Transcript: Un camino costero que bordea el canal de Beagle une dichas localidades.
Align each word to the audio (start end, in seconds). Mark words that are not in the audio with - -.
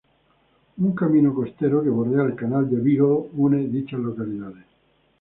Un 0.77 0.95
camino 0.95 1.31
costero 1.31 1.83
que 1.83 1.91
bordea 1.97 2.23
el 2.23 2.33
canal 2.35 2.67
de 2.67 2.77
Beagle 2.87 3.29
une 3.45 3.67
dichas 3.77 3.99
localidades. 4.09 4.65